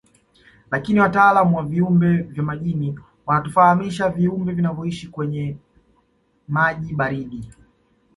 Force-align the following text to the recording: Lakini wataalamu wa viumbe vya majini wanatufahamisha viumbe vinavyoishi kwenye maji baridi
Lakini 0.71 0.99
wataalamu 0.99 1.57
wa 1.57 1.63
viumbe 1.63 2.17
vya 2.17 2.43
majini 2.43 2.99
wanatufahamisha 3.25 4.09
viumbe 4.09 4.53
vinavyoishi 4.53 5.07
kwenye 5.07 5.57
maji 6.47 6.95
baridi 6.95 7.47